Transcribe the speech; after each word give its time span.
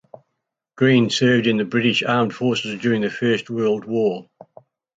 Green 0.77 1.11
served 1.11 1.45
in 1.45 1.57
the 1.57 1.63
British 1.63 2.01
Armed 2.01 2.33
Forces 2.33 2.81
during 2.81 3.01
the 3.03 3.11
First 3.11 3.51
World 3.51 3.85
War. 3.85 4.27